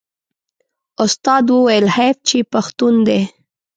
استاد 1.03 1.45
وویل 1.51 1.85
حیف 1.97 2.17
چې 2.27 2.37
پښتون 2.53 2.93
دی. 3.07 3.21